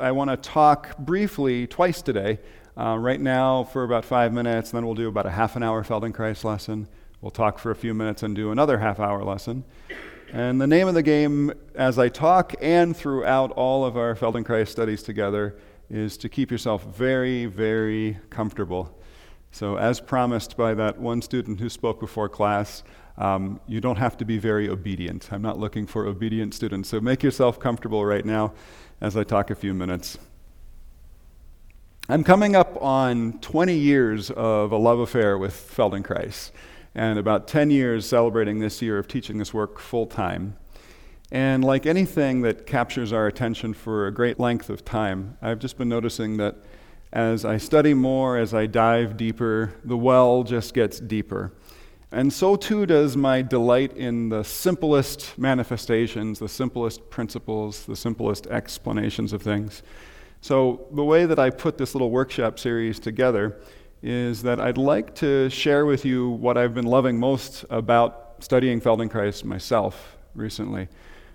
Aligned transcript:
I 0.00 0.12
want 0.12 0.30
to 0.30 0.36
talk 0.38 0.96
briefly 0.96 1.66
twice 1.66 2.00
today. 2.00 2.38
Uh, 2.74 2.96
right 2.96 3.20
now, 3.20 3.64
for 3.64 3.84
about 3.84 4.04
five 4.04 4.32
minutes, 4.32 4.70
and 4.70 4.78
then 4.78 4.86
we'll 4.86 4.94
do 4.94 5.08
about 5.08 5.26
a 5.26 5.30
half 5.30 5.56
an 5.56 5.62
hour 5.62 5.84
Feldenkrais 5.84 6.42
lesson. 6.42 6.88
We'll 7.20 7.30
talk 7.30 7.58
for 7.58 7.70
a 7.70 7.74
few 7.74 7.92
minutes 7.92 8.22
and 8.22 8.34
do 8.34 8.50
another 8.50 8.78
half 8.78 8.98
hour 8.98 9.22
lesson. 9.22 9.64
And 10.32 10.58
the 10.58 10.66
name 10.66 10.88
of 10.88 10.94
the 10.94 11.02
game, 11.02 11.52
as 11.74 11.98
I 11.98 12.08
talk 12.08 12.54
and 12.62 12.96
throughout 12.96 13.50
all 13.52 13.84
of 13.84 13.98
our 13.98 14.14
Feldenkrais 14.14 14.68
studies 14.68 15.02
together, 15.02 15.58
is 15.90 16.16
to 16.18 16.30
keep 16.30 16.50
yourself 16.50 16.84
very, 16.84 17.44
very 17.44 18.18
comfortable. 18.30 18.98
So, 19.52 19.76
as 19.76 20.00
promised 20.00 20.56
by 20.56 20.74
that 20.74 20.98
one 20.98 21.22
student 21.22 21.60
who 21.60 21.68
spoke 21.68 21.98
before 21.98 22.28
class, 22.28 22.82
um, 23.18 23.60
you 23.66 23.80
don't 23.80 23.96
have 23.96 24.16
to 24.18 24.24
be 24.24 24.38
very 24.38 24.68
obedient. 24.68 25.32
I'm 25.32 25.42
not 25.42 25.58
looking 25.58 25.86
for 25.86 26.06
obedient 26.06 26.54
students. 26.54 26.88
So, 26.88 27.00
make 27.00 27.22
yourself 27.22 27.58
comfortable 27.58 28.04
right 28.04 28.24
now 28.24 28.52
as 29.00 29.16
I 29.16 29.24
talk 29.24 29.50
a 29.50 29.54
few 29.54 29.74
minutes. 29.74 30.18
I'm 32.08 32.24
coming 32.24 32.56
up 32.56 32.80
on 32.82 33.38
20 33.40 33.74
years 33.74 34.30
of 34.30 34.72
a 34.72 34.76
love 34.76 34.98
affair 34.98 35.38
with 35.38 35.52
Feldenkrais, 35.52 36.50
and 36.94 37.18
about 37.18 37.46
10 37.46 37.70
years 37.70 38.06
celebrating 38.06 38.58
this 38.58 38.82
year 38.82 38.98
of 38.98 39.06
teaching 39.06 39.38
this 39.38 39.54
work 39.54 39.78
full 39.78 40.06
time. 40.06 40.56
And 41.30 41.62
like 41.62 41.86
anything 41.86 42.42
that 42.42 42.66
captures 42.66 43.12
our 43.12 43.28
attention 43.28 43.74
for 43.74 44.08
a 44.08 44.12
great 44.12 44.40
length 44.40 44.70
of 44.70 44.84
time, 44.84 45.36
I've 45.40 45.60
just 45.60 45.78
been 45.78 45.88
noticing 45.88 46.36
that 46.38 46.56
as 47.12 47.44
I 47.44 47.56
study 47.56 47.94
more, 47.94 48.38
as 48.38 48.54
I 48.54 48.66
dive 48.66 49.16
deeper, 49.16 49.74
the 49.84 49.96
well 49.96 50.44
just 50.44 50.74
gets 50.74 51.00
deeper. 51.00 51.52
And 52.12 52.32
so 52.32 52.56
too 52.56 52.86
does 52.86 53.16
my 53.16 53.42
delight 53.42 53.96
in 53.96 54.28
the 54.28 54.42
simplest 54.42 55.38
manifestations, 55.38 56.38
the 56.38 56.48
simplest 56.48 57.08
principles, 57.10 57.86
the 57.86 57.96
simplest 57.96 58.46
explanations 58.48 59.32
of 59.32 59.42
things. 59.42 59.82
So, 60.42 60.86
the 60.92 61.04
way 61.04 61.26
that 61.26 61.38
I 61.38 61.50
put 61.50 61.76
this 61.76 61.94
little 61.94 62.10
workshop 62.10 62.58
series 62.58 62.98
together 62.98 63.60
is 64.02 64.42
that 64.42 64.58
I'd 64.58 64.78
like 64.78 65.14
to 65.16 65.50
share 65.50 65.84
with 65.84 66.04
you 66.06 66.30
what 66.30 66.56
I've 66.56 66.72
been 66.72 66.86
loving 66.86 67.20
most 67.20 67.66
about 67.68 68.36
studying 68.38 68.80
Feldenkrais 68.80 69.44
myself 69.44 70.16
recently, 70.34 70.88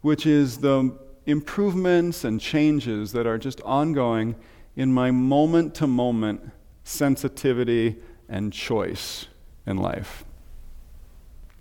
which 0.00 0.26
is 0.26 0.58
the 0.58 0.98
improvements 1.26 2.24
and 2.24 2.40
changes 2.40 3.12
that 3.12 3.26
are 3.26 3.38
just 3.38 3.60
ongoing 3.60 4.34
in 4.78 4.92
my 4.92 5.10
moment 5.10 5.74
to 5.74 5.88
moment 5.88 6.40
sensitivity 6.84 7.96
and 8.28 8.52
choice 8.52 9.26
in 9.66 9.76
life. 9.76 10.24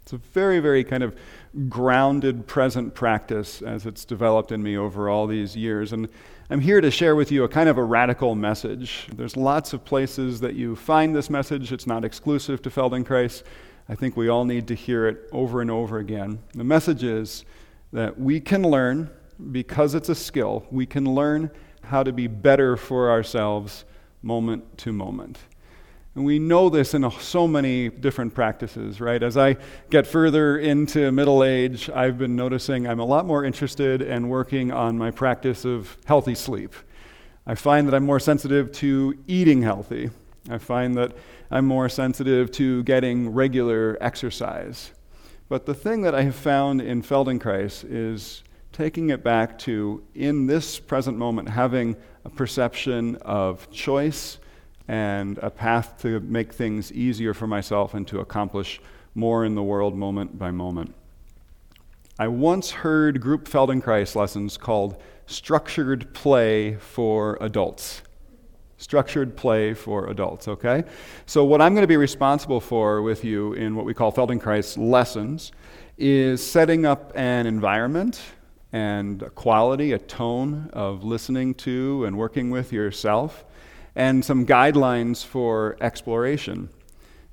It's 0.04 0.14
a 0.14 0.18
very, 0.18 0.60
very 0.60 0.84
kind 0.84 1.02
of 1.02 1.16
grounded 1.68 2.46
present 2.46 2.94
practice 2.94 3.64
as 3.64 3.88
it's 3.88 4.06
developed 4.06 4.52
in 4.52 4.62
me 4.62 4.78
over 4.78 5.10
all 5.10 5.26
these 5.26 5.56
years. 5.58 5.94
And 5.94 6.08
I'm 6.52 6.60
here 6.60 6.80
to 6.80 6.92
share 6.92 7.16
with 7.16 7.32
you 7.32 7.44
a 7.44 7.50
kind 7.50 7.68
of 7.68 7.80
a 7.80 7.84
radical 7.84 8.36
message. 8.36 9.08
There's 9.16 9.36
lots 9.36 9.74
of 9.74 9.84
places 9.84 10.40
that 10.42 10.54
you 10.54 10.76
find 10.76 11.16
this 11.16 11.32
message. 11.32 11.74
It's 11.74 11.88
not 11.88 12.06
exclusive 12.06 12.62
to 12.62 12.70
Feldenkrais. 12.70 13.42
I 13.90 13.96
think 13.96 14.16
we 14.16 14.30
all 14.30 14.46
need 14.46 14.68
to 14.68 14.76
hear 14.76 15.08
it 15.08 15.28
over 15.32 15.62
and 15.62 15.72
over 15.72 15.98
again. 15.98 16.38
The 16.54 16.64
message 16.64 17.04
is 17.04 17.46
that 17.92 18.20
we 18.20 18.40
can 18.40 18.62
learn, 18.62 19.10
because 19.52 19.96
it's 19.96 20.10
a 20.10 20.16
skill, 20.16 20.68
we 20.70 20.86
can 20.86 21.06
learn 21.16 21.50
how 21.88 22.04
to 22.04 22.12
be 22.12 22.28
better 22.28 22.78
for 22.78 23.10
ourselves 23.10 23.86
moment 24.22 24.78
to 24.80 24.94
moment. 24.94 25.40
And 26.16 26.26
we 26.26 26.40
know 26.40 26.70
this 26.70 26.96
in 26.96 27.10
so 27.12 27.48
many 27.48 27.90
different 27.90 28.34
practices, 28.34 29.00
right? 29.00 29.22
As 29.22 29.38
I 29.38 29.58
get 29.92 30.08
further 30.08 30.58
into 30.58 31.12
middle 31.12 31.44
age, 31.44 31.92
I've 31.92 32.18
been 32.18 32.36
noticing 32.36 32.88
I'm 32.88 33.00
a 33.00 33.06
lot 33.06 33.28
more 33.28 33.46
interested 33.46 34.02
in 34.02 34.28
working 34.28 34.72
on 34.72 34.98
my 34.98 35.12
practice 35.12 35.64
of 35.64 35.96
healthy 36.06 36.34
sleep. 36.34 36.74
I 37.46 37.54
find 37.54 37.88
that 37.88 37.94
I'm 37.94 38.04
more 38.04 38.20
sensitive 38.20 38.72
to 38.74 39.16
eating 39.28 39.62
healthy. 39.62 40.10
I 40.50 40.58
find 40.58 40.96
that 40.98 41.16
I'm 41.52 41.66
more 41.66 41.88
sensitive 41.88 42.52
to 42.54 42.84
getting 42.84 43.30
regular 43.30 43.96
exercise. 44.02 44.92
But 45.50 45.68
the 45.68 45.76
thing 45.76 46.02
that 46.02 46.16
I 46.16 46.24
have 46.24 46.36
found 46.36 46.82
in 46.82 47.04
Feldenkrais 47.04 47.86
is 47.88 48.44
taking 48.78 49.10
it 49.10 49.24
back 49.24 49.58
to, 49.58 50.04
in 50.14 50.46
this 50.46 50.80
present 50.80 51.18
moment, 51.18 51.50
having 51.50 51.96
a 52.26 52.30
perception 52.30 53.16
of 53.24 53.68
choice 53.72 54.38
and 54.88 55.40
a 55.40 55.50
path 55.50 56.00
to 56.00 56.20
make 56.20 56.54
things 56.54 56.92
easier 56.92 57.34
for 57.34 57.48
myself 57.48 57.96
and 57.96 58.08
to 58.08 58.20
accomplish 58.20 58.80
more 59.16 59.46
in 59.46 59.56
the 59.56 59.64
world 59.64 59.98
moment 59.98 60.38
by 60.38 60.52
moment. 60.52 60.94
I 62.20 62.28
once 62.28 62.70
heard 62.70 63.20
group 63.20 63.50
Feldenkrais 63.50 64.16
lessons 64.16 64.58
called 64.58 65.02
structured 65.26 66.14
play 66.14 66.76
for 66.76 67.40
adults. 67.42 68.04
Structured 68.78 69.36
play 69.36 69.74
for 69.74 70.08
adults, 70.08 70.48
okay? 70.48 70.84
So, 71.26 71.44
what 71.44 71.64
I'm 71.64 71.74
going 71.74 71.82
to 71.82 71.88
be 71.88 71.98
responsible 71.98 72.62
for 72.62 73.02
with 73.02 73.26
you 73.26 73.54
in 73.54 73.76
what 73.76 73.86
we 73.86 73.96
call 73.96 74.12
Feldenkrais 74.12 74.78
lessons 74.78 75.52
is 75.98 76.46
setting 76.46 76.86
up 76.86 77.12
an 77.16 77.48
environment 77.48 78.22
and 78.72 79.22
a 79.22 79.30
quality, 79.30 79.92
a 79.94 80.00
tone 80.00 80.70
of 80.74 81.04
listening 81.04 81.54
to 81.56 82.06
and 82.06 82.18
working 82.18 82.50
with 82.50 82.74
yourself 82.74 83.46
and 83.96 84.24
some 84.24 84.46
guidelines 84.46 85.26
for 85.26 85.78
exploration. 85.82 86.70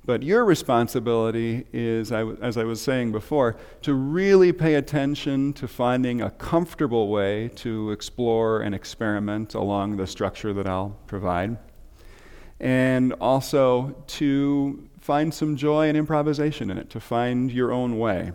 But 0.05 0.21
your 0.21 0.45
responsibility 0.45 1.65
is, 1.73 2.11
as 2.11 2.57
I 2.57 2.63
was 2.63 2.79
saying 2.79 3.11
before, 3.11 3.57
to 3.81 3.93
really 3.93 4.51
pay 4.51 4.75
attention 4.75 5.51
to 5.53 5.67
finding 5.67 6.21
a 6.21 6.29
comfortable 6.29 7.07
way 7.09 7.49
to 7.55 7.91
explore 7.91 8.61
and 8.61 8.75
experiment 8.75 9.55
along 9.55 9.97
the 9.97 10.05
structure 10.05 10.53
that 10.53 10.67
I'll 10.67 10.95
provide. 11.07 11.57
And 12.59 13.13
also 13.13 13.95
to 14.07 14.87
find 14.99 15.33
some 15.33 15.55
joy 15.55 15.89
and 15.89 15.97
improvisation 15.97 16.69
in 16.69 16.77
it, 16.77 16.89
to 16.91 16.99
find 16.99 17.51
your 17.51 17.71
own 17.71 17.97
way. 17.97 18.31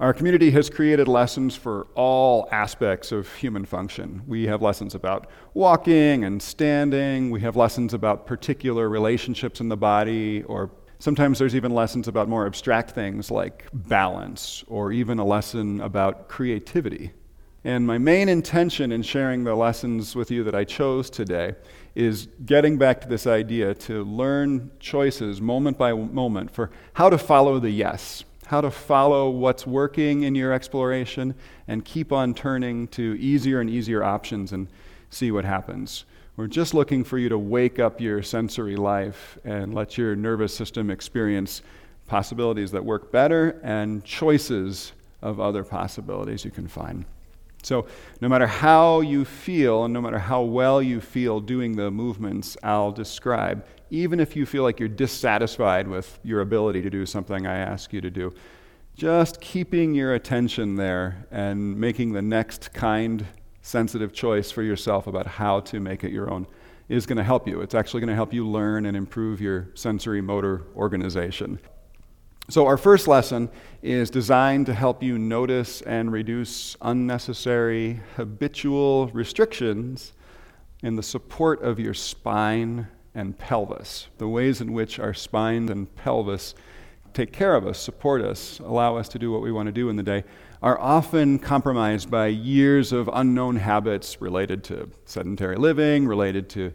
Our 0.00 0.12
community 0.12 0.52
has 0.52 0.70
created 0.70 1.08
lessons 1.08 1.56
for 1.56 1.88
all 1.96 2.48
aspects 2.52 3.10
of 3.10 3.34
human 3.34 3.64
function. 3.64 4.22
We 4.28 4.46
have 4.46 4.62
lessons 4.62 4.94
about 4.94 5.28
walking 5.54 6.22
and 6.22 6.40
standing. 6.40 7.32
We 7.32 7.40
have 7.40 7.56
lessons 7.56 7.94
about 7.94 8.24
particular 8.24 8.88
relationships 8.88 9.60
in 9.60 9.68
the 9.68 9.76
body, 9.76 10.44
or 10.44 10.70
sometimes 11.00 11.40
there's 11.40 11.56
even 11.56 11.74
lessons 11.74 12.06
about 12.06 12.28
more 12.28 12.46
abstract 12.46 12.92
things 12.92 13.28
like 13.28 13.64
balance, 13.72 14.62
or 14.68 14.92
even 14.92 15.18
a 15.18 15.24
lesson 15.24 15.80
about 15.80 16.28
creativity. 16.28 17.10
And 17.64 17.84
my 17.84 17.98
main 17.98 18.28
intention 18.28 18.92
in 18.92 19.02
sharing 19.02 19.42
the 19.42 19.56
lessons 19.56 20.14
with 20.14 20.30
you 20.30 20.44
that 20.44 20.54
I 20.54 20.62
chose 20.62 21.10
today 21.10 21.56
is 21.96 22.28
getting 22.46 22.78
back 22.78 23.00
to 23.00 23.08
this 23.08 23.26
idea 23.26 23.74
to 23.74 24.04
learn 24.04 24.70
choices 24.78 25.40
moment 25.40 25.76
by 25.76 25.92
moment 25.92 26.52
for 26.52 26.70
how 26.92 27.10
to 27.10 27.18
follow 27.18 27.58
the 27.58 27.70
yes 27.70 28.22
how 28.48 28.62
to 28.62 28.70
follow 28.70 29.28
what's 29.28 29.66
working 29.66 30.22
in 30.22 30.34
your 30.34 30.54
exploration 30.54 31.34
and 31.66 31.84
keep 31.84 32.10
on 32.12 32.32
turning 32.32 32.88
to 32.88 33.14
easier 33.20 33.60
and 33.60 33.68
easier 33.68 34.02
options 34.02 34.52
and 34.52 34.66
see 35.10 35.30
what 35.30 35.44
happens. 35.44 36.06
We're 36.34 36.46
just 36.46 36.72
looking 36.72 37.04
for 37.04 37.18
you 37.18 37.28
to 37.28 37.36
wake 37.36 37.78
up 37.78 38.00
your 38.00 38.22
sensory 38.22 38.76
life 38.76 39.36
and 39.44 39.74
let 39.74 39.98
your 39.98 40.16
nervous 40.16 40.56
system 40.56 40.90
experience 40.90 41.60
possibilities 42.06 42.70
that 42.70 42.82
work 42.82 43.12
better 43.12 43.60
and 43.62 44.02
choices 44.02 44.92
of 45.20 45.40
other 45.40 45.62
possibilities 45.62 46.42
you 46.42 46.50
can 46.50 46.68
find. 46.68 47.04
So, 47.68 47.84
no 48.22 48.30
matter 48.30 48.46
how 48.46 49.02
you 49.02 49.26
feel 49.26 49.84
and 49.84 49.92
no 49.92 50.00
matter 50.00 50.18
how 50.18 50.40
well 50.40 50.80
you 50.80 51.02
feel 51.02 51.38
doing 51.38 51.76
the 51.76 51.90
movements 51.90 52.56
I'll 52.62 52.92
describe, 52.92 53.66
even 53.90 54.20
if 54.20 54.34
you 54.34 54.46
feel 54.46 54.62
like 54.62 54.80
you're 54.80 54.88
dissatisfied 54.88 55.86
with 55.86 56.18
your 56.22 56.40
ability 56.40 56.80
to 56.80 56.88
do 56.88 57.04
something 57.04 57.46
I 57.46 57.58
ask 57.58 57.92
you 57.92 58.00
to 58.00 58.08
do, 58.08 58.32
just 58.94 59.42
keeping 59.42 59.94
your 59.94 60.14
attention 60.14 60.76
there 60.76 61.26
and 61.30 61.78
making 61.78 62.14
the 62.14 62.22
next 62.22 62.72
kind, 62.72 63.26
sensitive 63.60 64.14
choice 64.14 64.50
for 64.50 64.62
yourself 64.62 65.06
about 65.06 65.26
how 65.26 65.60
to 65.60 65.78
make 65.78 66.04
it 66.04 66.10
your 66.10 66.30
own 66.30 66.46
is 66.88 67.04
going 67.04 67.18
to 67.18 67.22
help 67.22 67.46
you. 67.46 67.60
It's 67.60 67.74
actually 67.74 68.00
going 68.00 68.08
to 68.08 68.14
help 68.14 68.32
you 68.32 68.48
learn 68.48 68.86
and 68.86 68.96
improve 68.96 69.42
your 69.42 69.68
sensory 69.74 70.22
motor 70.22 70.64
organization. 70.74 71.60
So, 72.50 72.66
our 72.66 72.78
first 72.78 73.06
lesson 73.06 73.50
is 73.82 74.08
designed 74.08 74.64
to 74.66 74.74
help 74.74 75.02
you 75.02 75.18
notice 75.18 75.82
and 75.82 76.10
reduce 76.10 76.78
unnecessary 76.80 78.00
habitual 78.16 79.08
restrictions 79.08 80.14
in 80.82 80.96
the 80.96 81.02
support 81.02 81.60
of 81.60 81.78
your 81.78 81.92
spine 81.92 82.88
and 83.14 83.36
pelvis, 83.36 84.08
the 84.16 84.28
ways 84.28 84.62
in 84.62 84.72
which 84.72 84.98
our 84.98 85.12
spine 85.12 85.68
and 85.68 85.94
pelvis 85.96 86.54
take 87.12 87.34
care 87.34 87.54
of 87.54 87.66
us, 87.66 87.78
support 87.78 88.22
us, 88.22 88.60
allow 88.60 88.96
us 88.96 89.10
to 89.10 89.18
do 89.18 89.30
what 89.30 89.42
we 89.42 89.52
want 89.52 89.66
to 89.66 89.72
do 89.72 89.90
in 89.90 89.96
the 89.96 90.02
day, 90.02 90.24
are 90.62 90.80
often 90.80 91.38
compromised 91.38 92.10
by 92.10 92.28
years 92.28 92.92
of 92.92 93.10
unknown 93.12 93.56
habits 93.56 94.22
related 94.22 94.64
to 94.64 94.90
sedentary 95.04 95.56
living, 95.56 96.06
related 96.06 96.48
to 96.48 96.72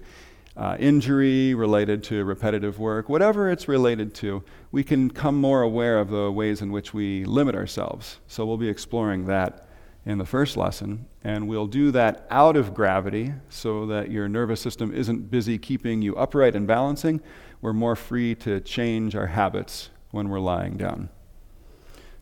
uh, 0.55 0.77
injury, 0.79 1.53
related 1.53 2.03
to 2.03 2.23
repetitive 2.23 2.77
work, 2.77 3.09
whatever 3.09 3.50
it's 3.50 3.67
related 3.67 4.13
to, 4.13 4.44
we 4.71 4.83
can 4.83 5.09
come 5.09 5.35
more 5.35 5.61
aware 5.61 6.00
of 6.00 6.09
the 6.09 6.31
ways 6.31 6.61
in 6.61 6.71
which 6.71 6.94
we 6.94 7.25
limit 7.25 7.55
ourselves. 7.55 8.19
So 8.27 8.45
we'll 8.45 8.57
be 8.57 8.69
exploring 8.69 9.25
that 9.25 9.67
in 10.05 10.17
the 10.17 10.25
first 10.25 10.57
lesson. 10.57 11.07
And 11.23 11.47
we'll 11.47 11.67
do 11.67 11.91
that 11.91 12.27
out 12.29 12.55
of 12.55 12.73
gravity 12.73 13.33
so 13.50 13.85
that 13.88 14.11
your 14.11 14.27
nervous 14.27 14.61
system 14.61 14.94
isn't 14.94 15.31
busy 15.31 15.57
keeping 15.57 16.01
you 16.01 16.15
upright 16.15 16.55
and 16.55 16.67
balancing. 16.67 17.21
We're 17.61 17.73
more 17.73 17.95
free 17.95 18.35
to 18.35 18.59
change 18.59 19.15
our 19.15 19.27
habits 19.27 19.89
when 20.11 20.29
we're 20.29 20.39
lying 20.39 20.77
down. 20.77 21.09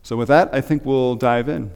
So, 0.04 0.16
with 0.16 0.28
that, 0.28 0.52
I 0.52 0.60
think 0.60 0.84
we'll 0.84 1.14
dive 1.14 1.48
in. 1.48 1.72